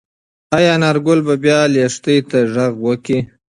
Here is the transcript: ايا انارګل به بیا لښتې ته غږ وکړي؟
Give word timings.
ايا 0.55 0.71
انارګل 0.77 1.19
به 1.27 1.35
بیا 1.43 1.59
لښتې 1.73 2.17
ته 2.29 2.37
غږ 2.53 2.73
وکړي؟ 2.85 3.19